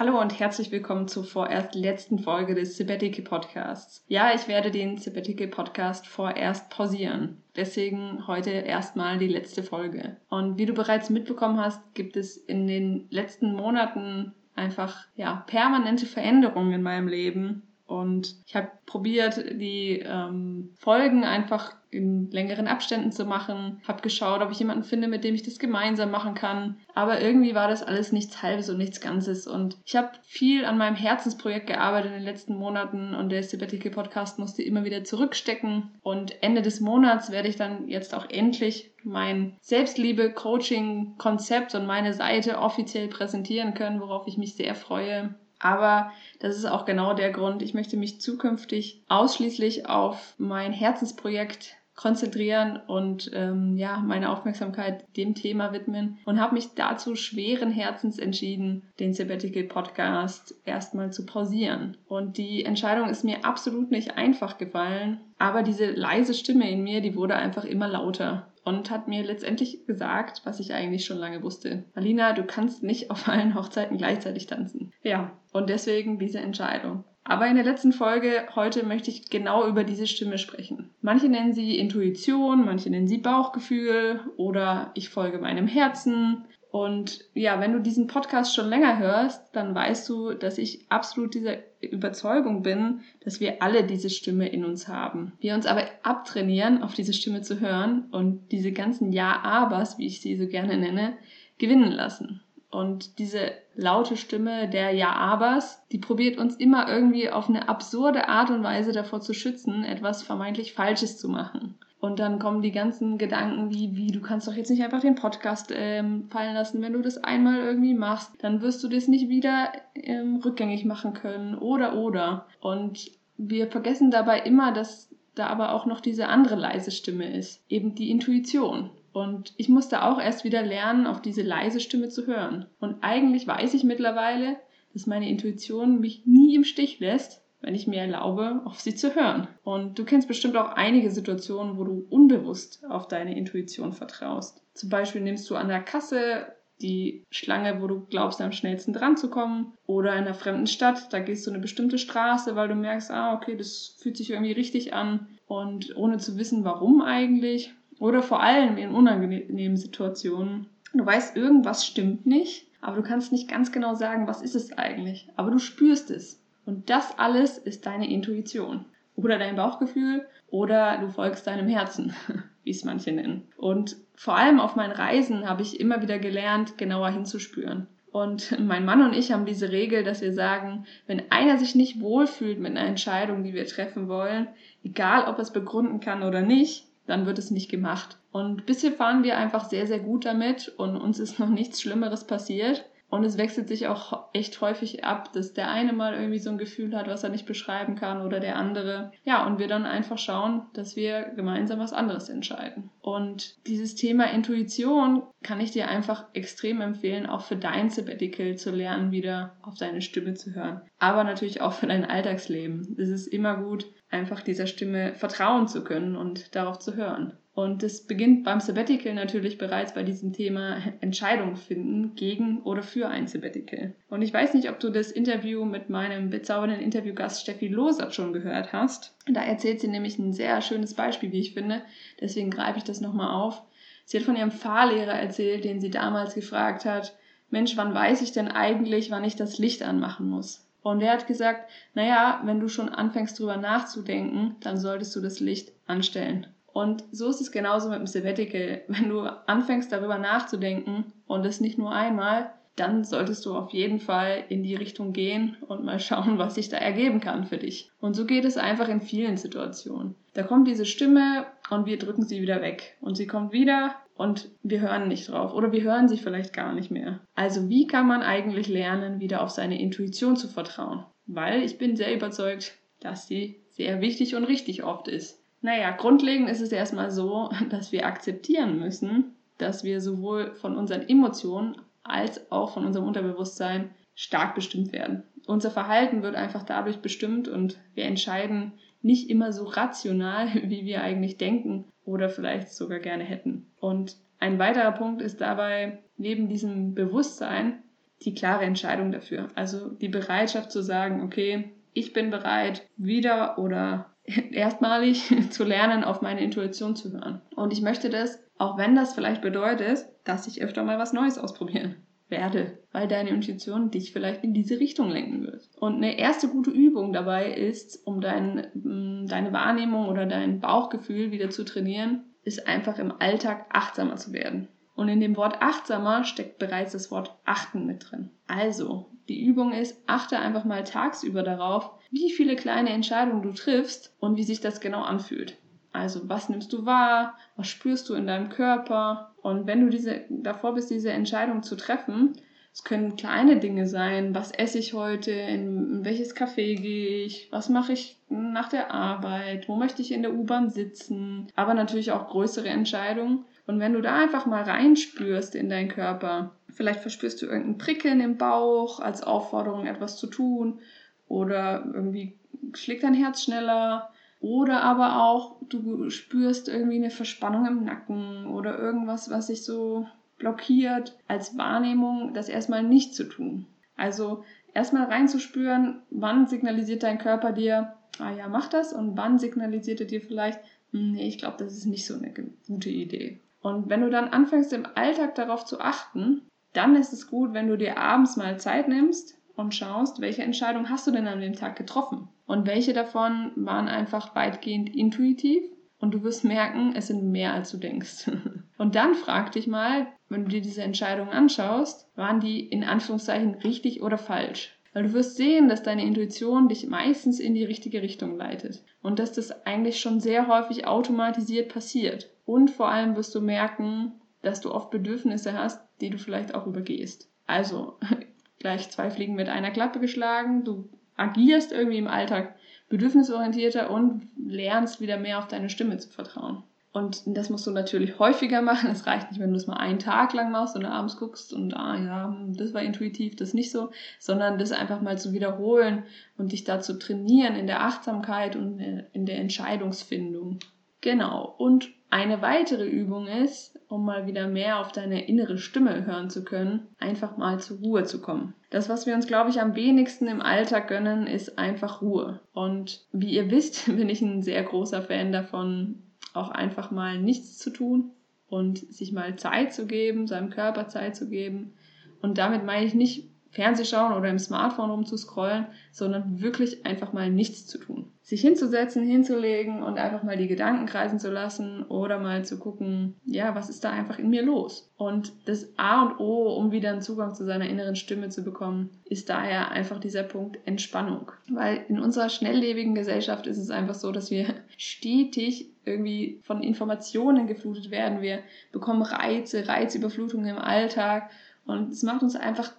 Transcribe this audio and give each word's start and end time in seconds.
Hallo 0.00 0.18
und 0.18 0.40
herzlich 0.40 0.72
willkommen 0.72 1.08
zur 1.08 1.24
vorerst 1.24 1.74
letzten 1.74 2.20
Folge 2.20 2.54
des 2.54 2.78
Sabbatical 2.78 3.22
Podcasts. 3.22 4.02
Ja, 4.08 4.32
ich 4.34 4.48
werde 4.48 4.70
den 4.70 4.96
Sabbatical 4.96 5.48
Podcast 5.48 6.06
vorerst 6.06 6.70
pausieren. 6.70 7.42
Deswegen 7.54 8.26
heute 8.26 8.48
erstmal 8.48 9.18
die 9.18 9.28
letzte 9.28 9.62
Folge. 9.62 10.16
Und 10.30 10.56
wie 10.56 10.64
du 10.64 10.72
bereits 10.72 11.10
mitbekommen 11.10 11.60
hast, 11.60 11.82
gibt 11.92 12.16
es 12.16 12.38
in 12.38 12.66
den 12.66 13.08
letzten 13.10 13.54
Monaten 13.54 14.32
einfach 14.56 15.06
ja 15.16 15.44
permanente 15.46 16.06
Veränderungen 16.06 16.72
in 16.72 16.82
meinem 16.82 17.06
Leben 17.06 17.69
und 17.90 18.36
ich 18.46 18.54
habe 18.54 18.70
probiert, 18.86 19.36
die 19.60 20.04
ähm, 20.06 20.70
Folgen 20.78 21.24
einfach 21.24 21.74
in 21.90 22.30
längeren 22.30 22.68
Abständen 22.68 23.10
zu 23.10 23.24
machen. 23.24 23.82
Habe 23.88 24.00
geschaut, 24.00 24.42
ob 24.42 24.52
ich 24.52 24.60
jemanden 24.60 24.84
finde, 24.84 25.08
mit 25.08 25.24
dem 25.24 25.34
ich 25.34 25.42
das 25.42 25.58
gemeinsam 25.58 26.12
machen 26.12 26.34
kann. 26.34 26.76
Aber 26.94 27.20
irgendwie 27.20 27.56
war 27.56 27.66
das 27.66 27.82
alles 27.82 28.12
nichts 28.12 28.44
Halbes 28.44 28.70
und 28.70 28.78
nichts 28.78 29.00
Ganzes. 29.00 29.48
Und 29.48 29.76
ich 29.84 29.96
habe 29.96 30.10
viel 30.22 30.64
an 30.66 30.78
meinem 30.78 30.94
Herzensprojekt 30.94 31.66
gearbeitet 31.66 32.12
in 32.12 32.18
den 32.18 32.22
letzten 32.22 32.54
Monaten 32.54 33.16
und 33.16 33.30
der 33.30 33.42
Sabbatical 33.42 33.90
Podcast 33.90 34.38
musste 34.38 34.62
immer 34.62 34.84
wieder 34.84 35.02
zurückstecken. 35.02 35.90
Und 36.00 36.40
Ende 36.44 36.62
des 36.62 36.78
Monats 36.78 37.32
werde 37.32 37.48
ich 37.48 37.56
dann 37.56 37.88
jetzt 37.88 38.14
auch 38.14 38.30
endlich 38.30 38.92
mein 39.02 39.56
Selbstliebe-Coaching-Konzept 39.62 41.74
und 41.74 41.86
meine 41.86 42.12
Seite 42.12 42.58
offiziell 42.58 43.08
präsentieren 43.08 43.74
können, 43.74 44.00
worauf 44.00 44.28
ich 44.28 44.38
mich 44.38 44.54
sehr 44.54 44.76
freue. 44.76 45.34
Aber 45.60 46.10
das 46.40 46.56
ist 46.56 46.64
auch 46.64 46.86
genau 46.86 47.14
der 47.14 47.30
Grund. 47.30 47.62
Ich 47.62 47.74
möchte 47.74 47.96
mich 47.96 48.20
zukünftig 48.20 49.04
ausschließlich 49.08 49.88
auf 49.88 50.34
mein 50.38 50.72
Herzensprojekt 50.72 51.76
konzentrieren 52.00 52.80
und 52.86 53.30
ähm, 53.34 53.76
ja 53.76 53.98
meine 53.98 54.30
Aufmerksamkeit 54.30 55.04
dem 55.18 55.34
Thema 55.34 55.74
widmen 55.74 56.18
und 56.24 56.40
habe 56.40 56.54
mich 56.54 56.74
dazu 56.74 57.14
schweren 57.14 57.70
Herzens 57.70 58.18
entschieden, 58.18 58.84
den 58.98 59.12
Sabbatical 59.12 59.64
Podcast 59.64 60.54
erstmal 60.64 61.12
zu 61.12 61.26
pausieren. 61.26 61.98
Und 62.08 62.38
die 62.38 62.64
Entscheidung 62.64 63.10
ist 63.10 63.22
mir 63.22 63.44
absolut 63.44 63.90
nicht 63.90 64.16
einfach 64.16 64.56
gefallen, 64.56 65.20
aber 65.38 65.62
diese 65.62 65.90
leise 65.90 66.32
Stimme 66.32 66.70
in 66.70 66.82
mir, 66.82 67.02
die 67.02 67.16
wurde 67.16 67.36
einfach 67.36 67.66
immer 67.66 67.86
lauter 67.86 68.48
und 68.64 68.90
hat 68.90 69.06
mir 69.06 69.22
letztendlich 69.22 69.86
gesagt, 69.86 70.40
was 70.44 70.58
ich 70.58 70.72
eigentlich 70.72 71.04
schon 71.04 71.18
lange 71.18 71.42
wusste. 71.42 71.84
Alina, 71.94 72.32
du 72.32 72.44
kannst 72.44 72.82
nicht 72.82 73.10
auf 73.10 73.28
allen 73.28 73.54
Hochzeiten 73.54 73.98
gleichzeitig 73.98 74.46
tanzen. 74.46 74.90
Ja, 75.02 75.32
und 75.52 75.68
deswegen 75.68 76.18
diese 76.18 76.40
Entscheidung. 76.40 77.04
Aber 77.24 77.46
in 77.46 77.56
der 77.56 77.64
letzten 77.64 77.92
Folge 77.92 78.46
heute 78.54 78.84
möchte 78.84 79.10
ich 79.10 79.28
genau 79.28 79.66
über 79.66 79.84
diese 79.84 80.06
Stimme 80.06 80.38
sprechen. 80.38 80.89
Manche 81.02 81.28
nennen 81.28 81.54
sie 81.54 81.78
Intuition, 81.78 82.64
manche 82.64 82.90
nennen 82.90 83.08
sie 83.08 83.18
Bauchgefühl 83.18 84.20
oder 84.36 84.90
ich 84.94 85.08
folge 85.08 85.38
meinem 85.38 85.66
Herzen. 85.66 86.44
Und 86.70 87.24
ja, 87.34 87.58
wenn 87.58 87.72
du 87.72 87.80
diesen 87.80 88.06
Podcast 88.06 88.54
schon 88.54 88.68
länger 88.68 88.98
hörst, 88.98 89.56
dann 89.56 89.74
weißt 89.74 90.08
du, 90.08 90.34
dass 90.34 90.58
ich 90.58 90.86
absolut 90.88 91.34
dieser 91.34 91.56
Überzeugung 91.80 92.62
bin, 92.62 93.00
dass 93.24 93.40
wir 93.40 93.62
alle 93.62 93.84
diese 93.84 94.10
Stimme 94.10 94.48
in 94.48 94.64
uns 94.64 94.86
haben. 94.86 95.32
Wir 95.40 95.54
uns 95.54 95.66
aber 95.66 95.84
abtrainieren, 96.02 96.82
auf 96.82 96.94
diese 96.94 97.14
Stimme 97.14 97.40
zu 97.40 97.60
hören 97.60 98.04
und 98.12 98.52
diese 98.52 98.72
ganzen 98.72 99.12
Ja-Abers, 99.12 99.98
wie 99.98 100.06
ich 100.06 100.20
sie 100.20 100.36
so 100.36 100.46
gerne 100.46 100.76
nenne, 100.76 101.14
gewinnen 101.58 101.90
lassen. 101.90 102.42
Und 102.70 103.18
diese 103.18 103.50
laute 103.74 104.16
Stimme 104.16 104.68
der 104.68 104.92
Ja-Abers, 104.92 105.82
die 105.90 105.98
probiert 105.98 106.38
uns 106.38 106.54
immer 106.56 106.88
irgendwie 106.88 107.28
auf 107.28 107.48
eine 107.48 107.68
absurde 107.68 108.28
Art 108.28 108.50
und 108.50 108.62
Weise 108.62 108.92
davor 108.92 109.20
zu 109.20 109.34
schützen, 109.34 109.82
etwas 109.82 110.22
vermeintlich 110.22 110.72
Falsches 110.72 111.18
zu 111.18 111.28
machen. 111.28 111.74
Und 112.00 112.18
dann 112.18 112.38
kommen 112.38 112.62
die 112.62 112.72
ganzen 112.72 113.18
Gedanken 113.18 113.70
wie, 113.70 113.94
wie, 113.94 114.06
du 114.06 114.22
kannst 114.22 114.48
doch 114.48 114.54
jetzt 114.54 114.70
nicht 114.70 114.82
einfach 114.82 115.02
den 115.02 115.16
Podcast 115.16 115.70
ähm, 115.74 116.28
fallen 116.30 116.54
lassen. 116.54 116.80
Wenn 116.80 116.94
du 116.94 117.02
das 117.02 117.18
einmal 117.18 117.58
irgendwie 117.58 117.92
machst, 117.92 118.32
dann 118.38 118.62
wirst 118.62 118.82
du 118.82 118.88
das 118.88 119.06
nicht 119.06 119.28
wieder 119.28 119.70
ähm, 119.94 120.36
rückgängig 120.36 120.86
machen 120.86 121.12
können. 121.12 121.58
Oder, 121.58 121.96
oder. 121.96 122.46
Und 122.60 123.10
wir 123.36 123.70
vergessen 123.70 124.10
dabei 124.10 124.40
immer, 124.40 124.72
dass 124.72 125.10
da 125.34 125.48
aber 125.48 125.74
auch 125.74 125.84
noch 125.84 126.00
diese 126.00 126.28
andere 126.28 126.56
leise 126.56 126.90
Stimme 126.90 127.36
ist. 127.36 127.62
Eben 127.68 127.94
die 127.94 128.10
Intuition. 128.10 128.90
Und 129.12 129.54
ich 129.56 129.68
musste 129.68 130.02
auch 130.02 130.20
erst 130.20 130.44
wieder 130.44 130.62
lernen, 130.62 131.06
auf 131.06 131.20
diese 131.20 131.42
leise 131.42 131.80
Stimme 131.80 132.08
zu 132.08 132.26
hören. 132.26 132.66
Und 132.78 132.96
eigentlich 133.02 133.46
weiß 133.46 133.74
ich 133.74 133.84
mittlerweile, 133.84 134.56
dass 134.92 135.06
meine 135.06 135.28
Intuition 135.28 136.00
mich 136.00 136.26
nie 136.26 136.54
im 136.54 136.64
Stich 136.64 137.00
lässt, 137.00 137.42
wenn 137.60 137.74
ich 137.74 137.86
mir 137.86 138.00
erlaube, 138.00 138.62
auf 138.64 138.80
sie 138.80 138.94
zu 138.94 139.14
hören. 139.14 139.48
Und 139.62 139.98
du 139.98 140.04
kennst 140.04 140.28
bestimmt 140.28 140.56
auch 140.56 140.70
einige 140.70 141.10
Situationen, 141.10 141.76
wo 141.76 141.84
du 141.84 142.06
unbewusst 142.08 142.84
auf 142.88 143.08
deine 143.08 143.36
Intuition 143.36 143.92
vertraust. 143.92 144.62
Zum 144.74 144.88
Beispiel 144.88 145.20
nimmst 145.20 145.48
du 145.50 145.56
an 145.56 145.68
der 145.68 145.80
Kasse 145.80 146.46
die 146.80 147.26
Schlange, 147.30 147.82
wo 147.82 147.86
du 147.86 148.06
glaubst, 148.06 148.40
am 148.40 148.52
schnellsten 148.52 148.92
dran 148.92 149.16
zu 149.16 149.28
kommen. 149.28 149.74
Oder 149.86 150.12
in 150.12 150.20
einer 150.20 150.34
fremden 150.34 150.66
Stadt, 150.66 151.12
da 151.12 151.18
gehst 151.18 151.46
du 151.46 151.50
eine 151.50 151.60
bestimmte 151.60 151.98
Straße, 151.98 152.56
weil 152.56 152.68
du 152.68 152.74
merkst, 152.74 153.10
ah, 153.10 153.34
okay, 153.34 153.56
das 153.56 153.96
fühlt 153.98 154.16
sich 154.16 154.30
irgendwie 154.30 154.52
richtig 154.52 154.94
an. 154.94 155.26
Und 155.46 155.94
ohne 155.96 156.18
zu 156.18 156.38
wissen, 156.38 156.64
warum 156.64 157.02
eigentlich, 157.02 157.74
oder 158.00 158.22
vor 158.22 158.42
allem 158.42 158.78
in 158.78 158.90
unangenehmen 158.90 159.76
Situationen. 159.76 160.66
Du 160.92 161.06
weißt, 161.06 161.36
irgendwas 161.36 161.86
stimmt 161.86 162.26
nicht, 162.26 162.66
aber 162.80 162.96
du 162.96 163.02
kannst 163.02 163.30
nicht 163.30 163.48
ganz 163.48 163.70
genau 163.70 163.94
sagen, 163.94 164.26
was 164.26 164.42
ist 164.42 164.56
es 164.56 164.76
eigentlich. 164.76 165.28
Aber 165.36 165.52
du 165.52 165.58
spürst 165.58 166.10
es. 166.10 166.42
Und 166.64 166.90
das 166.90 167.18
alles 167.18 167.58
ist 167.58 167.86
deine 167.86 168.10
Intuition. 168.10 168.86
Oder 169.14 169.38
dein 169.38 169.56
Bauchgefühl 169.56 170.26
oder 170.48 170.98
du 170.98 171.10
folgst 171.10 171.46
deinem 171.46 171.68
Herzen, 171.68 172.14
wie 172.64 172.70
es 172.70 172.84
manche 172.84 173.12
nennen. 173.12 173.46
Und 173.56 173.96
vor 174.14 174.34
allem 174.36 174.60
auf 174.60 174.76
meinen 174.76 174.92
Reisen 174.92 175.48
habe 175.48 175.62
ich 175.62 175.78
immer 175.78 176.00
wieder 176.02 176.18
gelernt, 176.18 176.78
genauer 176.78 177.10
hinzuspüren. 177.10 177.86
Und 178.12 178.58
mein 178.58 178.84
Mann 178.84 179.02
und 179.02 179.12
ich 179.12 179.30
haben 179.30 179.44
diese 179.44 179.70
Regel, 179.70 180.02
dass 180.02 180.22
wir 180.22 180.32
sagen, 180.32 180.86
wenn 181.06 181.30
einer 181.30 181.58
sich 181.58 181.74
nicht 181.74 182.00
wohlfühlt 182.00 182.58
mit 182.58 182.76
einer 182.76 182.88
Entscheidung, 182.88 183.44
die 183.44 183.54
wir 183.54 183.66
treffen 183.66 184.08
wollen, 184.08 184.48
egal 184.82 185.28
ob 185.28 185.36
er 185.36 185.42
es 185.42 185.52
begründen 185.52 186.00
kann 186.00 186.22
oder 186.22 186.40
nicht, 186.40 186.86
dann 187.10 187.26
wird 187.26 187.38
es 187.38 187.50
nicht 187.50 187.70
gemacht. 187.70 188.18
Und 188.32 188.64
bisher 188.66 188.92
fahren 188.92 189.24
wir 189.24 189.36
einfach 189.36 189.68
sehr, 189.68 189.86
sehr 189.86 189.98
gut 189.98 190.24
damit 190.24 190.72
und 190.76 190.96
uns 190.96 191.18
ist 191.18 191.38
noch 191.38 191.48
nichts 191.48 191.80
Schlimmeres 191.80 192.26
passiert. 192.26 192.84
Und 193.10 193.24
es 193.24 193.36
wechselt 193.36 193.66
sich 193.66 193.88
auch 193.88 194.26
echt 194.32 194.60
häufig 194.60 195.04
ab, 195.04 195.32
dass 195.32 195.52
der 195.52 195.68
eine 195.68 195.92
mal 195.92 196.14
irgendwie 196.14 196.38
so 196.38 196.50
ein 196.50 196.58
Gefühl 196.58 196.96
hat, 196.96 197.08
was 197.08 197.24
er 197.24 197.30
nicht 197.30 197.44
beschreiben 197.44 197.96
kann 197.96 198.22
oder 198.22 198.38
der 198.38 198.54
andere. 198.54 199.10
Ja, 199.24 199.44
und 199.46 199.58
wir 199.58 199.66
dann 199.66 199.84
einfach 199.84 200.16
schauen, 200.16 200.62
dass 200.74 200.94
wir 200.94 201.32
gemeinsam 201.34 201.80
was 201.80 201.92
anderes 201.92 202.28
entscheiden. 202.28 202.90
Und 203.02 203.56
dieses 203.66 203.96
Thema 203.96 204.30
Intuition 204.30 205.24
kann 205.42 205.60
ich 205.60 205.72
dir 205.72 205.88
einfach 205.88 206.26
extrem 206.34 206.80
empfehlen, 206.80 207.26
auch 207.26 207.42
für 207.42 207.56
dein 207.56 207.90
Sabbatical 207.90 208.54
zu 208.54 208.70
lernen, 208.70 209.10
wieder 209.10 209.56
auf 209.62 209.76
deine 209.76 210.02
Stimme 210.02 210.34
zu 210.34 210.54
hören. 210.54 210.82
Aber 211.00 211.24
natürlich 211.24 211.60
auch 211.62 211.72
für 211.72 211.88
dein 211.88 212.04
Alltagsleben. 212.04 212.94
Es 212.96 213.08
ist 213.08 213.26
immer 213.26 213.56
gut, 213.56 213.86
einfach 214.10 214.42
dieser 214.42 214.66
Stimme 214.66 215.14
vertrauen 215.14 215.68
zu 215.68 215.84
können 215.84 216.16
und 216.16 216.54
darauf 216.54 216.78
zu 216.78 216.96
hören. 216.96 217.36
Und 217.52 217.82
es 217.82 218.06
beginnt 218.06 218.44
beim 218.44 218.60
Sabbatical 218.60 219.12
natürlich 219.12 219.58
bereits 219.58 219.92
bei 219.92 220.02
diesem 220.02 220.32
Thema 220.32 220.78
Entscheidung 221.00 221.56
finden 221.56 222.14
gegen 222.14 222.62
oder 222.62 222.82
für 222.82 223.08
ein 223.08 223.26
Sabbatical. 223.26 223.92
Und 224.08 224.22
ich 224.22 224.32
weiß 224.32 224.54
nicht, 224.54 224.70
ob 224.70 224.78
du 224.80 224.90
das 224.90 225.10
Interview 225.10 225.64
mit 225.64 225.90
meinem 225.90 226.30
bezaubernden 226.30 226.80
Interviewgast 226.80 227.42
Steffi 227.42 227.68
Losert 227.68 228.14
schon 228.14 228.32
gehört 228.32 228.72
hast. 228.72 229.14
Da 229.26 229.42
erzählt 229.42 229.80
sie 229.80 229.88
nämlich 229.88 230.18
ein 230.18 230.32
sehr 230.32 230.62
schönes 230.62 230.94
Beispiel, 230.94 231.32
wie 231.32 231.40
ich 231.40 231.54
finde. 231.54 231.82
Deswegen 232.20 232.50
greife 232.50 232.78
ich 232.78 232.84
das 232.84 233.00
nochmal 233.00 233.34
auf. 233.34 233.62
Sie 234.04 234.16
hat 234.16 234.24
von 234.24 234.36
ihrem 234.36 234.52
Fahrlehrer 234.52 235.12
erzählt, 235.12 235.64
den 235.64 235.80
sie 235.80 235.90
damals 235.90 236.34
gefragt 236.34 236.84
hat, 236.84 237.16
Mensch, 237.50 237.76
wann 237.76 237.94
weiß 237.94 238.22
ich 238.22 238.32
denn 238.32 238.48
eigentlich, 238.48 239.10
wann 239.10 239.24
ich 239.24 239.34
das 239.34 239.58
Licht 239.58 239.82
anmachen 239.82 240.28
muss? 240.30 240.66
Und 240.82 241.02
er 241.02 241.12
hat 241.12 241.26
gesagt, 241.26 241.70
naja, 241.94 242.40
wenn 242.44 242.60
du 242.60 242.68
schon 242.68 242.88
anfängst 242.88 243.38
drüber 243.38 243.56
nachzudenken, 243.56 244.56
dann 244.60 244.78
solltest 244.78 245.14
du 245.14 245.20
das 245.20 245.40
Licht 245.40 245.72
anstellen. 245.86 246.46
Und 246.72 247.04
so 247.10 247.28
ist 247.28 247.40
es 247.40 247.52
genauso 247.52 247.88
mit 247.88 247.98
dem 247.98 248.06
Sabbatical. 248.06 248.82
Wenn 248.88 249.08
du 249.08 249.20
anfängst 249.46 249.92
darüber 249.92 250.18
nachzudenken 250.18 251.12
und 251.26 251.44
es 251.44 251.60
nicht 251.60 251.78
nur 251.78 251.92
einmal, 251.92 252.52
dann 252.76 253.04
solltest 253.04 253.44
du 253.44 253.54
auf 253.54 253.72
jeden 253.72 254.00
Fall 254.00 254.44
in 254.48 254.62
die 254.62 254.74
Richtung 254.74 255.12
gehen 255.12 255.56
und 255.68 255.84
mal 255.84 256.00
schauen, 256.00 256.38
was 256.38 256.54
sich 256.54 256.68
da 256.68 256.78
ergeben 256.78 257.20
kann 257.20 257.44
für 257.44 257.58
dich. 257.58 257.90
Und 258.00 258.14
so 258.14 258.24
geht 258.24 258.44
es 258.44 258.56
einfach 258.56 258.88
in 258.88 259.00
vielen 259.00 259.36
Situationen. 259.36 260.14
Da 260.32 260.44
kommt 260.44 260.68
diese 260.68 260.86
Stimme 260.86 261.46
und 261.70 261.86
wir 261.86 261.98
drücken 261.98 262.22
sie 262.22 262.42
wieder 262.42 262.60
weg. 262.62 262.96
Und 263.00 263.16
sie 263.16 263.26
kommt 263.26 263.52
wieder 263.52 263.94
und 264.14 264.50
wir 264.62 264.80
hören 264.80 265.08
nicht 265.08 265.28
drauf. 265.28 265.54
Oder 265.54 265.72
wir 265.72 265.82
hören 265.82 266.08
sie 266.08 266.18
vielleicht 266.18 266.52
gar 266.52 266.74
nicht 266.74 266.90
mehr. 266.90 267.20
Also 267.34 267.68
wie 267.68 267.86
kann 267.86 268.06
man 268.06 268.22
eigentlich 268.22 268.68
lernen, 268.68 269.20
wieder 269.20 269.42
auf 269.42 269.50
seine 269.50 269.80
Intuition 269.80 270.36
zu 270.36 270.48
vertrauen? 270.48 271.04
Weil 271.26 271.62
ich 271.62 271.78
bin 271.78 271.96
sehr 271.96 272.14
überzeugt, 272.14 272.74
dass 273.00 273.26
sie 273.26 273.60
sehr 273.70 274.00
wichtig 274.00 274.34
und 274.34 274.44
richtig 274.44 274.84
oft 274.84 275.08
ist. 275.08 275.40
Naja, 275.62 275.90
grundlegend 275.90 276.48
ist 276.48 276.60
es 276.60 276.72
erstmal 276.72 277.10
so, 277.10 277.50
dass 277.70 277.92
wir 277.92 278.06
akzeptieren 278.06 278.78
müssen, 278.78 279.36
dass 279.58 279.84
wir 279.84 280.00
sowohl 280.00 280.54
von 280.54 280.76
unseren 280.76 281.08
Emotionen 281.08 281.76
als 282.02 282.50
auch 282.50 282.72
von 282.72 282.84
unserem 282.84 283.06
Unterbewusstsein 283.06 283.90
stark 284.14 284.54
bestimmt 284.54 284.92
werden. 284.92 285.22
Unser 285.46 285.70
Verhalten 285.70 286.22
wird 286.22 286.34
einfach 286.34 286.62
dadurch 286.62 286.98
bestimmt 286.98 287.48
und 287.48 287.78
wir 287.94 288.04
entscheiden 288.04 288.72
nicht 289.02 289.30
immer 289.30 289.52
so 289.52 289.64
rational, 289.64 290.48
wie 290.64 290.84
wir 290.84 291.02
eigentlich 291.02 291.36
denken 291.36 291.84
oder 292.04 292.28
vielleicht 292.28 292.70
sogar 292.70 292.98
gerne 292.98 293.24
hätten. 293.24 293.66
Und 293.78 294.16
ein 294.38 294.58
weiterer 294.58 294.92
Punkt 294.92 295.22
ist 295.22 295.40
dabei, 295.40 295.98
neben 296.16 296.48
diesem 296.48 296.94
Bewusstsein, 296.94 297.82
die 298.22 298.34
klare 298.34 298.64
Entscheidung 298.64 299.12
dafür. 299.12 299.48
Also 299.54 299.88
die 299.88 300.08
Bereitschaft 300.08 300.70
zu 300.70 300.82
sagen, 300.82 301.22
okay, 301.22 301.72
ich 301.92 302.12
bin 302.12 302.30
bereit, 302.30 302.86
wieder 302.96 303.58
oder 303.58 304.14
erstmalig 304.52 305.34
zu 305.50 305.64
lernen, 305.64 306.04
auf 306.04 306.22
meine 306.22 306.42
Intuition 306.42 306.96
zu 306.96 307.12
hören. 307.12 307.42
Und 307.54 307.72
ich 307.72 307.82
möchte 307.82 308.10
das, 308.10 308.42
auch 308.58 308.76
wenn 308.76 308.94
das 308.94 309.14
vielleicht 309.14 309.42
bedeutet, 309.42 310.06
dass 310.24 310.46
ich 310.46 310.62
öfter 310.62 310.84
mal 310.84 310.98
was 310.98 311.12
Neues 311.12 311.38
ausprobieren 311.38 311.96
werde, 312.30 312.78
weil 312.92 313.08
deine 313.08 313.30
Intuition 313.30 313.90
dich 313.90 314.12
vielleicht 314.12 314.44
in 314.44 314.54
diese 314.54 314.80
Richtung 314.80 315.10
lenken 315.10 315.44
wird. 315.44 315.68
Und 315.78 315.96
eine 315.96 316.18
erste 316.18 316.48
gute 316.48 316.70
Übung 316.70 317.12
dabei 317.12 317.52
ist, 317.52 318.06
um 318.06 318.20
dein, 318.20 318.66
mm, 318.74 319.26
deine 319.26 319.52
Wahrnehmung 319.52 320.08
oder 320.08 320.26
dein 320.26 320.60
Bauchgefühl 320.60 321.30
wieder 321.30 321.50
zu 321.50 321.64
trainieren, 321.64 322.24
ist 322.42 322.66
einfach 322.66 322.98
im 322.98 323.12
Alltag 323.18 323.66
achtsamer 323.70 324.16
zu 324.16 324.32
werden. 324.32 324.68
Und 324.94 325.08
in 325.08 325.20
dem 325.20 325.36
Wort 325.36 325.62
achtsamer 325.62 326.24
steckt 326.24 326.58
bereits 326.58 326.92
das 326.92 327.10
Wort 327.10 327.34
achten 327.44 327.86
mit 327.86 328.10
drin. 328.10 328.30
Also, 328.46 329.10
die 329.28 329.44
Übung 329.44 329.72
ist, 329.72 330.02
achte 330.06 330.38
einfach 330.38 330.64
mal 330.64 330.84
tagsüber 330.84 331.42
darauf, 331.42 331.90
wie 332.10 332.30
viele 332.30 332.56
kleine 332.56 332.90
Entscheidungen 332.90 333.42
du 333.42 333.52
triffst 333.52 334.14
und 334.20 334.36
wie 334.36 334.42
sich 334.42 334.60
das 334.60 334.80
genau 334.80 335.02
anfühlt. 335.02 335.56
Also, 335.92 336.28
was 336.28 336.48
nimmst 336.48 336.72
du 336.72 336.86
wahr? 336.86 337.36
Was 337.56 337.68
spürst 337.68 338.08
du 338.08 338.14
in 338.14 338.26
deinem 338.26 338.48
Körper? 338.48 339.32
Und 339.42 339.66
wenn 339.66 339.80
du 339.80 339.88
diese, 339.88 340.22
davor 340.28 340.74
bist, 340.74 340.90
diese 340.90 341.10
Entscheidung 341.10 341.62
zu 341.62 341.76
treffen, 341.76 342.34
es 342.72 342.84
können 342.84 343.16
kleine 343.16 343.58
Dinge 343.58 343.88
sein. 343.88 344.34
Was 344.34 344.52
esse 344.52 344.78
ich 344.78 344.92
heute? 344.94 345.32
In, 345.32 346.04
welches 346.04 346.36
Café 346.36 346.80
gehe 346.80 347.24
ich? 347.24 347.48
Was 347.50 347.68
mache 347.68 347.92
ich 347.92 348.16
nach 348.28 348.68
der 348.68 348.92
Arbeit? 348.92 349.68
Wo 349.68 349.74
möchte 349.74 350.02
ich 350.02 350.12
in 350.12 350.22
der 350.22 350.32
U-Bahn 350.32 350.70
sitzen? 350.70 351.48
Aber 351.56 351.74
natürlich 351.74 352.12
auch 352.12 352.28
größere 352.28 352.68
Entscheidungen. 352.68 353.44
Und 353.66 353.80
wenn 353.80 353.92
du 353.92 354.00
da 354.00 354.16
einfach 354.16 354.46
mal 354.46 354.62
reinspürst 354.62 355.56
in 355.56 355.68
deinen 355.68 355.88
Körper, 355.88 356.52
vielleicht 356.68 357.00
verspürst 357.00 357.42
du 357.42 357.46
irgendein 357.46 357.78
Prickeln 357.78 358.20
im 358.20 358.36
Bauch 358.36 359.00
als 359.00 359.22
Aufforderung, 359.22 359.86
etwas 359.86 360.16
zu 360.16 360.28
tun. 360.28 360.78
Oder 361.26 361.84
irgendwie 361.92 362.38
schlägt 362.74 363.02
dein 363.02 363.14
Herz 363.14 363.42
schneller 363.42 364.09
oder 364.40 364.82
aber 364.82 365.22
auch, 365.22 365.56
du 365.68 366.08
spürst 366.08 366.68
irgendwie 366.68 366.96
eine 366.96 367.10
Verspannung 367.10 367.66
im 367.66 367.84
Nacken 367.84 368.46
oder 368.46 368.78
irgendwas, 368.78 369.30
was 369.30 369.48
sich 369.48 369.64
so 369.64 370.06
blockiert, 370.38 371.16
als 371.28 371.58
Wahrnehmung, 371.58 372.32
das 372.32 372.48
erstmal 372.48 372.82
nicht 372.82 373.14
zu 373.14 373.24
tun. 373.24 373.66
Also 373.96 374.44
erstmal 374.72 375.04
reinzuspüren, 375.04 376.00
wann 376.10 376.46
signalisiert 376.46 377.02
dein 377.02 377.18
Körper 377.18 377.52
dir, 377.52 377.94
ah 378.18 378.32
ja, 378.32 378.48
mach 378.48 378.68
das 378.68 378.94
und 378.94 379.16
wann 379.18 379.38
signalisiert 379.38 380.00
er 380.00 380.06
dir 380.06 380.22
vielleicht, 380.22 380.58
hm, 380.92 381.12
nee, 381.12 381.28
ich 381.28 381.36
glaube, 381.36 381.58
das 381.58 381.76
ist 381.76 381.84
nicht 381.84 382.06
so 382.06 382.14
eine 382.14 382.32
gute 382.66 382.88
Idee. 382.88 383.40
Und 383.60 383.90
wenn 383.90 384.00
du 384.00 384.08
dann 384.08 384.28
anfängst 384.28 384.72
im 384.72 384.86
Alltag 384.94 385.34
darauf 385.34 385.66
zu 385.66 385.80
achten, 385.80 386.40
dann 386.72 386.96
ist 386.96 387.12
es 387.12 387.26
gut, 387.26 387.52
wenn 387.52 387.68
du 387.68 387.76
dir 387.76 387.98
abends 387.98 388.38
mal 388.38 388.58
Zeit 388.58 388.88
nimmst 388.88 389.39
und 389.60 389.74
schaust, 389.74 390.20
welche 390.20 390.42
Entscheidung 390.42 390.88
hast 390.88 391.06
du 391.06 391.10
denn 391.10 391.28
an 391.28 391.40
dem 391.40 391.52
Tag 391.52 391.76
getroffen? 391.76 392.28
Und 392.46 392.66
welche 392.66 392.92
davon 392.92 393.52
waren 393.54 393.86
einfach 393.86 394.34
weitgehend 394.34 394.94
intuitiv? 394.94 395.62
Und 396.00 396.14
du 396.14 396.22
wirst 396.22 396.44
merken, 396.44 396.94
es 396.96 397.08
sind 397.08 397.30
mehr 397.30 397.52
als 397.52 397.70
du 397.70 397.76
denkst. 397.76 398.30
Und 398.78 398.94
dann 398.94 399.14
frag 399.14 399.52
dich 399.52 399.66
mal, 399.66 400.06
wenn 400.30 400.44
du 400.44 400.50
dir 400.50 400.62
diese 400.62 400.82
Entscheidungen 400.82 401.28
anschaust, 401.28 402.08
waren 402.16 402.40
die 402.40 402.60
in 402.60 402.82
Anführungszeichen 402.82 403.56
richtig 403.56 404.02
oder 404.02 404.16
falsch? 404.16 404.74
Weil 404.94 405.04
du 405.04 405.12
wirst 405.12 405.36
sehen, 405.36 405.68
dass 405.68 405.82
deine 405.82 406.04
Intuition 406.04 406.68
dich 406.68 406.86
meistens 406.86 407.38
in 407.38 407.54
die 407.54 407.64
richtige 407.64 408.00
Richtung 408.00 408.36
leitet. 408.36 408.82
Und 409.02 409.18
dass 409.18 409.32
das 409.32 409.66
eigentlich 409.66 410.00
schon 410.00 410.20
sehr 410.20 410.48
häufig 410.48 410.86
automatisiert 410.86 411.72
passiert. 411.72 412.30
Und 412.46 412.70
vor 412.70 412.88
allem 412.88 413.14
wirst 413.14 413.34
du 413.34 413.42
merken, 413.42 414.12
dass 414.40 414.62
du 414.62 414.72
oft 414.72 414.90
Bedürfnisse 414.90 415.52
hast, 415.52 415.86
die 416.00 416.08
du 416.08 416.16
vielleicht 416.16 416.54
auch 416.54 416.66
übergehst. 416.66 417.30
Also 417.46 417.98
gleich 418.60 418.88
zwei 418.90 419.10
Fliegen 419.10 419.34
mit 419.34 419.48
einer 419.48 419.72
Klappe 419.72 419.98
geschlagen. 419.98 420.62
Du 420.62 420.88
agierst 421.16 421.72
irgendwie 421.72 421.98
im 421.98 422.06
Alltag 422.06 422.54
bedürfnisorientierter 422.88 423.90
und 423.90 424.28
lernst 424.36 425.00
wieder 425.00 425.16
mehr 425.16 425.38
auf 425.38 425.48
deine 425.48 425.70
Stimme 425.70 425.98
zu 425.98 426.08
vertrauen. 426.08 426.62
Und 426.92 427.22
das 427.26 427.50
musst 427.50 427.66
du 427.66 427.70
natürlich 427.70 428.18
häufiger 428.18 428.62
machen. 428.62 428.90
Es 428.90 429.06
reicht 429.06 429.30
nicht, 429.30 429.40
wenn 429.40 429.50
du 429.50 429.56
es 429.56 429.68
mal 429.68 429.76
einen 429.76 430.00
Tag 430.00 430.32
lang 430.32 430.50
machst 430.50 430.74
und 430.74 430.84
abends 430.84 431.16
guckst 431.16 431.52
und 431.52 431.72
ah 431.74 431.96
ja, 431.96 432.36
das 432.48 432.74
war 432.74 432.82
intuitiv, 432.82 433.36
das 433.36 433.54
nicht 433.54 433.70
so, 433.70 433.90
sondern 434.18 434.58
das 434.58 434.72
einfach 434.72 435.00
mal 435.00 435.16
zu 435.16 435.32
wiederholen 435.32 436.02
und 436.36 436.50
dich 436.50 436.64
da 436.64 436.80
zu 436.80 436.98
trainieren 436.98 437.54
in 437.54 437.68
der 437.68 437.84
Achtsamkeit 437.84 438.56
und 438.56 438.80
in 439.12 439.26
der 439.26 439.38
Entscheidungsfindung. 439.38 440.58
Genau. 441.00 441.54
Und 441.58 441.90
eine 442.10 442.42
weitere 442.42 442.86
Übung 442.86 443.28
ist, 443.28 443.78
um 443.88 444.04
mal 444.04 444.26
wieder 444.26 444.48
mehr 444.48 444.80
auf 444.80 444.92
deine 444.92 445.26
innere 445.26 445.58
Stimme 445.58 446.04
hören 446.04 446.28
zu 446.28 446.44
können, 446.44 446.88
einfach 446.98 447.36
mal 447.36 447.60
zur 447.60 447.78
Ruhe 447.78 448.04
zu 448.04 448.20
kommen. 448.20 448.54
Das, 448.70 448.88
was 448.88 449.06
wir 449.06 449.14
uns, 449.14 449.26
glaube 449.26 449.50
ich, 449.50 449.60
am 449.60 449.76
wenigsten 449.76 450.26
im 450.26 450.42
Alltag 450.42 450.88
gönnen, 450.88 451.26
ist 451.26 451.58
einfach 451.58 452.02
Ruhe. 452.02 452.40
Und 452.52 453.06
wie 453.12 453.30
ihr 453.30 453.50
wisst, 453.50 453.86
bin 453.96 454.08
ich 454.08 454.20
ein 454.22 454.42
sehr 454.42 454.62
großer 454.62 455.02
Fan 455.02 455.32
davon, 455.32 456.02
auch 456.34 456.50
einfach 456.50 456.90
mal 456.90 457.18
nichts 457.18 457.58
zu 457.58 457.70
tun 457.70 458.10
und 458.48 458.78
sich 458.78 459.12
mal 459.12 459.36
Zeit 459.36 459.72
zu 459.72 459.86
geben, 459.86 460.26
seinem 460.26 460.50
Körper 460.50 460.88
Zeit 460.88 461.14
zu 461.14 461.28
geben. 461.28 461.74
Und 462.22 462.38
damit 462.38 462.64
meine 462.64 462.84
ich 462.84 462.94
nicht 462.94 463.29
Fernseh 463.50 463.84
schauen 463.84 464.12
oder 464.12 464.28
im 464.28 464.38
Smartphone 464.38 464.90
rumzuscrollen, 464.90 465.66
sondern 465.90 466.40
wirklich 466.40 466.86
einfach 466.86 467.12
mal 467.12 467.30
nichts 467.30 467.66
zu 467.66 467.78
tun. 467.78 468.06
Sich 468.22 468.42
hinzusetzen, 468.42 469.02
hinzulegen 469.02 469.82
und 469.82 469.98
einfach 469.98 470.22
mal 470.22 470.36
die 470.36 470.46
Gedanken 470.46 470.86
kreisen 470.86 471.18
zu 471.18 471.32
lassen 471.32 471.82
oder 471.84 472.20
mal 472.20 472.44
zu 472.44 472.60
gucken, 472.60 473.16
ja, 473.24 473.56
was 473.56 473.68
ist 473.68 473.82
da 473.82 473.90
einfach 473.90 474.20
in 474.20 474.30
mir 474.30 474.42
los? 474.42 474.92
Und 474.96 475.32
das 475.46 475.72
A 475.76 476.02
und 476.02 476.20
O, 476.20 476.54
um 476.54 476.70
wieder 476.70 476.90
einen 476.90 477.00
Zugang 477.00 477.34
zu 477.34 477.44
seiner 477.44 477.68
inneren 477.68 477.96
Stimme 477.96 478.28
zu 478.28 478.44
bekommen, 478.44 478.90
ist 479.04 479.30
daher 479.30 479.72
einfach 479.72 479.98
dieser 479.98 480.22
Punkt 480.22 480.60
Entspannung. 480.64 481.32
Weil 481.48 481.84
in 481.88 481.98
unserer 481.98 482.28
schnelllebigen 482.28 482.94
Gesellschaft 482.94 483.48
ist 483.48 483.58
es 483.58 483.70
einfach 483.70 483.96
so, 483.96 484.12
dass 484.12 484.30
wir 484.30 484.46
stetig 484.76 485.70
irgendwie 485.84 486.40
von 486.44 486.62
Informationen 486.62 487.48
geflutet 487.48 487.90
werden. 487.90 488.22
Wir 488.22 488.40
bekommen 488.70 489.02
Reize, 489.02 489.66
Reizüberflutungen 489.66 490.46
im 490.46 490.58
Alltag 490.58 491.30
und 491.64 491.90
es 491.90 492.02
macht 492.02 492.22
uns 492.22 492.36
einfach 492.36 492.72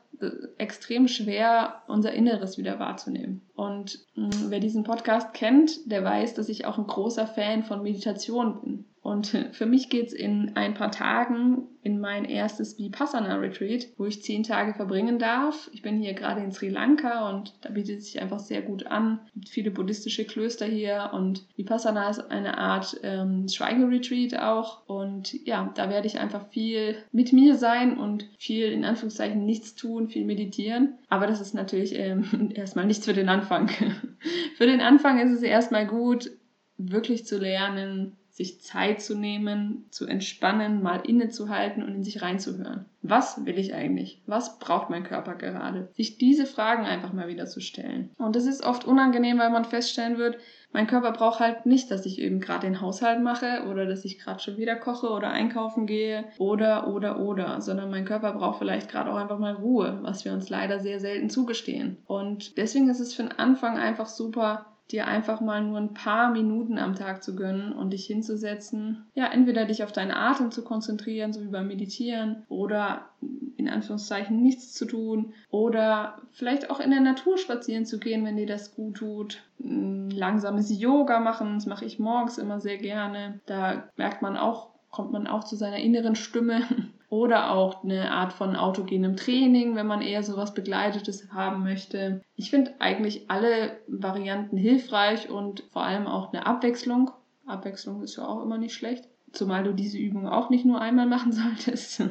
extrem 0.58 1.08
schwer, 1.08 1.82
unser 1.88 2.14
Inneres 2.14 2.58
wieder 2.58 2.80
wahrzunehmen. 2.80 3.42
Und 3.56 4.00
mh, 4.16 4.28
mm, 4.28 4.46
wer 4.50 4.60
diesen 4.60 4.84
Podcast 4.84 5.34
kennt, 5.34 5.92
der 5.92 6.04
weiß, 6.04 6.34
dass 6.34 6.50
ich 6.50 6.66
auch 6.66 6.78
ein 6.78 6.88
großer 6.88 7.28
Fan 7.28 7.64
von 7.64 7.84
Meditation 7.84 8.62
bin. 8.62 8.86
Und 9.02 9.28
für 9.52 9.66
mich 9.66 9.90
geht's 9.90 10.14
in 10.14 10.52
ein 10.56 10.74
paar 10.74 10.92
Tagen 10.92 11.68
in 11.84 12.00
mein 12.00 12.26
erstes 12.26 12.78
Vipassana 12.78 13.36
Retreat, 13.38 13.88
wo 13.98 14.06
ich 14.06 14.22
zehn 14.22 14.44
Tage 14.44 14.76
verbringen 14.76 15.18
darf. 15.18 15.70
Ich 15.74 15.82
bin 15.82 16.00
hier 16.00 16.14
gerade 16.14 16.42
in 16.42 16.52
Sri 16.52 16.70
Lanka 16.70 17.30
und 17.30 17.56
da 17.62 17.70
bietet 17.70 18.00
es 18.00 18.06
sich 18.06 18.22
einfach 18.22 18.40
sehr 18.40 18.62
gut 18.62 18.86
an. 18.86 19.20
Es 19.26 19.34
gibt 19.34 19.50
viele 19.50 19.72
buddhistische 19.72 20.26
Klöster 20.26 20.68
hier 20.68 21.10
und 21.14 21.44
Vipassana 21.56 22.10
ist 22.10 22.20
eine 22.30 22.60
Art 22.60 23.00
ähm, 23.02 23.48
Schweigeretreat 23.48 24.38
auch. 24.38 24.88
Und 24.88 25.34
ja, 25.46 25.72
da 25.74 25.90
werde 25.90 26.06
ich 26.06 26.20
einfach 26.20 26.48
viel 26.50 26.96
mit 27.12 27.34
mir 27.34 27.56
sein 27.56 27.98
und 27.98 28.28
viel 28.38 28.72
in 28.72 28.86
Anführungszeichen 28.86 29.44
nichts 29.44 29.74
tun, 29.74 30.10
viel 30.10 30.26
meditieren. 30.26 31.00
Aber 31.10 31.26
das 31.26 31.42
ist 31.42 31.56
natürlich 31.56 31.98
ähm, 31.98 32.52
erstmal 32.54 32.86
nichts 32.86 33.06
für 33.06 33.14
den 33.14 33.30
Anfang. 33.30 33.70
für 34.56 34.68
den 34.68 34.82
Anfang 34.82 35.20
ist 35.20 35.32
es 35.32 35.42
erstmal 35.42 35.88
gut, 35.88 36.30
wirklich 36.78 37.26
zu 37.26 37.40
lernen, 37.40 38.18
sich 38.42 38.60
Zeit 38.62 39.02
zu 39.02 39.16
nehmen, 39.16 39.86
zu 39.92 40.08
entspannen, 40.08 40.82
mal 40.82 41.02
innezuhalten 41.06 41.84
und 41.84 41.94
in 41.94 42.04
sich 42.04 42.22
reinzuhören. 42.22 42.86
Was 43.04 43.46
will 43.46 43.58
ich 43.58 43.74
eigentlich? 43.74 44.22
Was 44.26 44.60
braucht 44.60 44.90
mein 44.90 45.04
Körper 45.04 45.36
gerade? 45.36 45.90
Sich 45.94 46.18
diese 46.18 46.46
Fragen 46.46 46.86
einfach 46.86 47.14
mal 47.14 47.28
wieder 47.28 47.46
zu 47.46 47.60
stellen. 47.60 48.10
Und 48.18 48.36
das 48.36 48.46
ist 48.46 48.64
oft 48.64 48.86
unangenehm, 48.86 49.40
weil 49.40 49.50
man 49.50 49.66
feststellen 49.66 50.18
wird, 50.18 50.38
mein 50.74 50.88
Körper 50.88 51.12
braucht 51.12 51.40
halt 51.40 51.66
nicht, 51.66 51.92
dass 51.92 52.06
ich 52.06 52.20
eben 52.20 52.40
gerade 52.40 52.66
den 52.66 52.80
Haushalt 52.80 53.22
mache 53.22 53.66
oder 53.70 53.86
dass 53.86 54.06
ich 54.06 54.20
gerade 54.20 54.40
schon 54.40 54.58
wieder 54.58 54.76
koche 54.76 55.10
oder 55.10 55.30
einkaufen 55.30 55.86
gehe 55.86 56.24
oder, 56.38 56.88
oder, 56.88 57.20
oder, 57.20 57.60
sondern 57.60 57.92
mein 57.92 58.06
Körper 58.06 58.32
braucht 58.32 58.60
vielleicht 58.60 58.90
gerade 58.90 59.12
auch 59.12 59.18
einfach 59.18 59.40
mal 59.40 59.54
Ruhe, 59.54 60.00
was 60.02 60.24
wir 60.24 60.32
uns 60.32 60.50
leider 60.50 60.80
sehr 60.80 61.00
selten 61.00 61.30
zugestehen. 61.30 61.98
Und 62.06 62.58
deswegen 62.58 62.90
ist 62.90 63.02
es 63.02 63.14
für 63.14 63.24
den 63.24 63.34
Anfang 63.34 63.78
einfach 63.78 64.08
super, 64.08 64.66
dir 64.92 65.08
einfach 65.08 65.42
mal 65.42 65.64
nur 65.64 65.78
ein 65.78 65.94
paar 65.94 66.32
Minuten 66.32 66.78
am 66.78 66.96
Tag 66.96 67.24
zu 67.24 67.36
gönnen 67.36 67.74
und 67.74 67.92
dich 67.92 68.06
hinzusetzen. 68.06 69.06
Ja, 69.14 69.28
entweder 69.28 69.66
dich 69.66 69.84
auf 69.84 69.92
deinen 69.92 70.12
Atem 70.12 70.52
zu 70.52 70.64
konzentrieren, 70.64 71.34
so 71.34 71.42
wie 71.42 71.48
beim 71.48 71.68
Meditieren, 71.68 72.44
oder 72.50 73.10
in 73.58 73.70
Anführungszeichen 73.70 74.42
nichts 74.42 74.74
zu 74.74 74.86
tun, 74.86 75.34
oder 75.50 76.22
vielleicht 76.32 76.70
auch 76.70 76.80
in 76.80 76.92
der 76.92 77.02
Natur 77.02 77.38
spazieren 77.38 77.86
zu 77.86 78.00
gehen, 78.00 78.26
wenn 78.26 78.38
dir 78.38 78.48
das 78.48 78.76
gut 78.76 78.98
tut. 78.98 79.44
Langsames 79.60 80.80
Yoga 80.80 81.20
machen, 81.20 81.56
das 81.56 81.66
mache 81.66 81.86
ich 81.86 82.00
morgens 82.00 82.38
immer 82.38 82.60
sehr 82.60 82.78
gerne. 82.78 83.40
Da 83.46 83.90
merkt 83.98 84.22
man 84.22 84.38
auch, 84.38 84.70
kommt 84.90 85.12
man 85.12 85.28
auch 85.28 85.44
zu 85.44 85.56
seiner 85.56 85.78
inneren 85.78 86.16
Stimme 86.16 86.64
oder 87.12 87.52
auch 87.52 87.84
eine 87.84 88.10
Art 88.10 88.32
von 88.32 88.56
autogenem 88.56 89.18
Training, 89.18 89.76
wenn 89.76 89.86
man 89.86 90.02
eher 90.02 90.24
sowas 90.24 90.54
Begleitetes 90.54 91.34
haben 91.34 91.62
möchte. 91.62 92.22
Ich 92.38 92.50
finde 92.50 92.72
eigentlich 92.80 93.30
alle 93.30 93.82
Varianten 93.86 94.56
hilfreich 94.56 95.30
und 95.30 95.66
vor 95.74 95.84
allem 95.84 96.08
auch 96.08 96.32
eine 96.32 96.46
Abwechslung. 96.46 97.12
Abwechslung 97.46 98.02
ist 98.02 98.16
ja 98.16 98.26
auch 98.26 98.42
immer 98.42 98.58
nicht 98.58 98.74
schlecht, 98.74 99.10
zumal 99.34 99.66
du 99.66 99.74
diese 99.74 99.98
Übung 99.98 100.26
auch 100.26 100.50
nicht 100.50 100.64
nur 100.64 100.80
einmal 100.80 101.06
machen 101.06 101.32
solltest. 101.34 102.02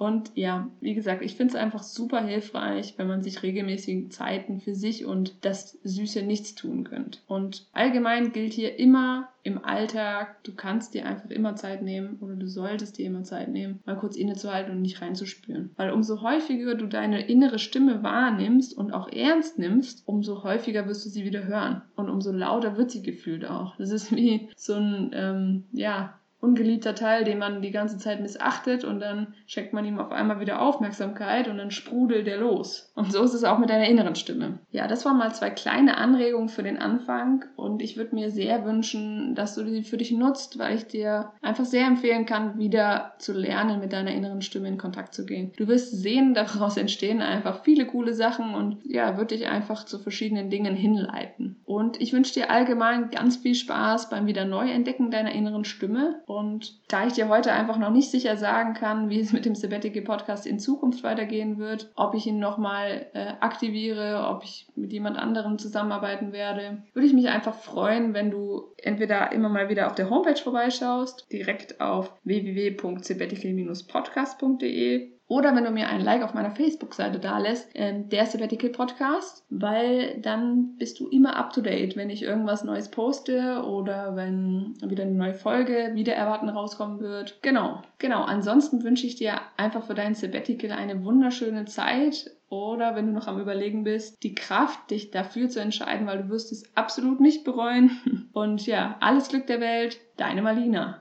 Und 0.00 0.32
ja, 0.34 0.70
wie 0.80 0.94
gesagt, 0.94 1.22
ich 1.22 1.34
finde 1.34 1.52
es 1.52 1.60
einfach 1.60 1.82
super 1.82 2.24
hilfreich, 2.24 2.94
wenn 2.96 3.06
man 3.06 3.22
sich 3.22 3.42
regelmäßig 3.42 4.10
Zeiten 4.10 4.58
für 4.58 4.74
sich 4.74 5.04
und 5.04 5.34
das 5.44 5.78
süße 5.84 6.22
Nichtstun 6.22 6.84
gönnt. 6.84 7.22
Und 7.26 7.66
allgemein 7.74 8.32
gilt 8.32 8.54
hier 8.54 8.78
immer 8.78 9.28
im 9.42 9.62
Alltag, 9.62 10.42
du 10.44 10.54
kannst 10.54 10.94
dir 10.94 11.04
einfach 11.04 11.28
immer 11.28 11.54
Zeit 11.54 11.82
nehmen 11.82 12.16
oder 12.20 12.34
du 12.34 12.46
solltest 12.46 12.96
dir 12.96 13.06
immer 13.06 13.24
Zeit 13.24 13.48
nehmen, 13.50 13.80
mal 13.84 13.96
kurz 13.96 14.16
innezuhalten 14.16 14.72
und 14.72 14.80
nicht 14.80 15.02
reinzuspüren. 15.02 15.68
Weil 15.76 15.90
umso 15.90 16.22
häufiger 16.22 16.76
du 16.76 16.86
deine 16.86 17.26
innere 17.28 17.58
Stimme 17.58 18.02
wahrnimmst 18.02 18.74
und 18.76 18.92
auch 18.92 19.12
ernst 19.12 19.58
nimmst, 19.58 20.04
umso 20.06 20.44
häufiger 20.44 20.86
wirst 20.86 21.04
du 21.04 21.10
sie 21.10 21.26
wieder 21.26 21.44
hören 21.44 21.82
und 21.96 22.08
umso 22.08 22.32
lauter 22.32 22.78
wird 22.78 22.90
sie 22.90 23.02
gefühlt 23.02 23.44
auch. 23.44 23.76
Das 23.76 23.90
ist 23.90 24.16
wie 24.16 24.48
so 24.56 24.76
ein, 24.76 25.10
ähm, 25.12 25.64
ja, 25.72 26.19
ungeliebter 26.40 26.94
Teil, 26.94 27.24
den 27.24 27.38
man 27.38 27.60
die 27.60 27.70
ganze 27.70 27.98
Zeit 27.98 28.20
missachtet 28.20 28.84
und 28.84 29.00
dann 29.00 29.34
schenkt 29.46 29.72
man 29.72 29.84
ihm 29.84 29.98
auf 29.98 30.10
einmal 30.10 30.40
wieder 30.40 30.62
Aufmerksamkeit 30.62 31.48
und 31.48 31.58
dann 31.58 31.70
sprudelt 31.70 32.26
er 32.26 32.38
los. 32.38 32.90
Und 32.94 33.12
so 33.12 33.22
ist 33.22 33.34
es 33.34 33.44
auch 33.44 33.58
mit 33.58 33.68
deiner 33.68 33.88
inneren 33.88 34.14
Stimme. 34.14 34.58
Ja, 34.70 34.86
das 34.86 35.04
waren 35.04 35.18
mal 35.18 35.34
zwei 35.34 35.50
kleine 35.50 35.98
Anregungen 35.98 36.48
für 36.48 36.62
den 36.62 36.78
Anfang 36.78 37.44
und 37.56 37.82
ich 37.82 37.96
würde 37.96 38.14
mir 38.14 38.30
sehr 38.30 38.64
wünschen, 38.64 39.34
dass 39.34 39.54
du 39.54 39.64
die 39.64 39.82
für 39.82 39.98
dich 39.98 40.12
nutzt, 40.12 40.58
weil 40.58 40.76
ich 40.76 40.86
dir 40.86 41.32
einfach 41.42 41.66
sehr 41.66 41.86
empfehlen 41.86 42.24
kann, 42.24 42.58
wieder 42.58 43.14
zu 43.18 43.32
lernen, 43.32 43.80
mit 43.80 43.92
deiner 43.92 44.12
inneren 44.12 44.40
Stimme 44.40 44.68
in 44.68 44.78
Kontakt 44.78 45.14
zu 45.14 45.26
gehen. 45.26 45.52
Du 45.58 45.68
wirst 45.68 46.00
sehen, 46.00 46.32
daraus 46.40 46.78
entstehen 46.78 47.20
einfach 47.20 47.62
viele 47.64 47.86
coole 47.86 48.14
Sachen 48.14 48.54
und 48.54 48.78
ja, 48.84 49.18
wird 49.18 49.30
dich 49.30 49.46
einfach 49.46 49.84
zu 49.84 49.98
verschiedenen 49.98 50.48
Dingen 50.48 50.74
hinleiten. 50.74 51.60
Und 51.66 52.00
ich 52.00 52.12
wünsche 52.12 52.34
dir 52.34 52.50
allgemein 52.50 53.10
ganz 53.10 53.36
viel 53.36 53.54
Spaß 53.54 54.08
beim 54.08 54.26
wieder 54.26 54.46
Neuentdecken 54.46 55.10
deiner 55.10 55.32
inneren 55.32 55.64
Stimme 55.64 56.22
und 56.30 56.78
da 56.86 57.08
ich 57.08 57.14
dir 57.14 57.28
heute 57.28 57.52
einfach 57.52 57.76
noch 57.76 57.90
nicht 57.90 58.12
sicher 58.12 58.36
sagen 58.36 58.74
kann, 58.74 59.10
wie 59.10 59.18
es 59.18 59.32
mit 59.32 59.44
dem 59.44 59.56
Sabbatical 59.56 60.02
Podcast 60.02 60.46
in 60.46 60.60
Zukunft 60.60 61.02
weitergehen 61.02 61.58
wird, 61.58 61.90
ob 61.96 62.14
ich 62.14 62.24
ihn 62.24 62.38
nochmal 62.38 63.06
äh, 63.14 63.32
aktiviere, 63.40 64.28
ob 64.28 64.44
ich 64.44 64.68
mit 64.76 64.92
jemand 64.92 65.18
anderem 65.18 65.58
zusammenarbeiten 65.58 66.30
werde, 66.30 66.84
würde 66.92 67.08
ich 67.08 67.14
mich 67.14 67.28
einfach 67.28 67.56
freuen, 67.56 68.14
wenn 68.14 68.30
du 68.30 68.62
entweder 68.76 69.32
immer 69.32 69.48
mal 69.48 69.68
wieder 69.68 69.88
auf 69.88 69.96
der 69.96 70.08
Homepage 70.08 70.40
vorbeischaust, 70.40 71.26
direkt 71.32 71.80
auf 71.80 72.12
www.sabbatical-podcast.de 72.22 75.19
oder 75.30 75.54
wenn 75.54 75.62
du 75.62 75.70
mir 75.70 75.88
ein 75.88 76.00
Like 76.00 76.24
auf 76.24 76.34
meiner 76.34 76.50
Facebook-Seite 76.50 77.20
da 77.20 77.38
lässt, 77.38 77.74
äh, 77.76 78.02
der 78.02 78.26
Sabbatical 78.26 78.70
Podcast, 78.70 79.44
weil 79.48 80.18
dann 80.20 80.74
bist 80.76 80.98
du 80.98 81.06
immer 81.06 81.36
up 81.36 81.52
to 81.52 81.60
date, 81.60 81.96
wenn 81.96 82.10
ich 82.10 82.24
irgendwas 82.24 82.64
Neues 82.64 82.90
poste 82.90 83.62
oder 83.64 84.16
wenn 84.16 84.74
wieder 84.82 85.04
eine 85.04 85.12
neue 85.12 85.34
Folge 85.34 85.92
wieder 85.94 86.14
erwarten 86.14 86.48
rauskommen 86.48 86.98
wird. 86.98 87.38
Genau, 87.42 87.80
genau. 87.98 88.24
Ansonsten 88.24 88.82
wünsche 88.82 89.06
ich 89.06 89.14
dir 89.14 89.34
einfach 89.56 89.84
für 89.84 89.94
dein 89.94 90.16
Sabbatical 90.16 90.72
eine 90.72 91.04
wunderschöne 91.04 91.64
Zeit 91.64 92.32
oder 92.48 92.96
wenn 92.96 93.06
du 93.06 93.12
noch 93.12 93.28
am 93.28 93.40
Überlegen 93.40 93.84
bist, 93.84 94.24
die 94.24 94.34
Kraft, 94.34 94.90
dich 94.90 95.12
dafür 95.12 95.48
zu 95.48 95.60
entscheiden, 95.60 96.08
weil 96.08 96.24
du 96.24 96.28
wirst 96.30 96.50
es 96.50 96.64
absolut 96.76 97.20
nicht 97.20 97.44
bereuen. 97.44 98.28
Und 98.32 98.66
ja, 98.66 98.96
alles 98.98 99.28
Glück 99.28 99.46
der 99.46 99.60
Welt, 99.60 100.00
deine 100.16 100.42
Malina. 100.42 100.98